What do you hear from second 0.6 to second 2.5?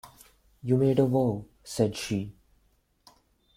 “You made a vow,” said she.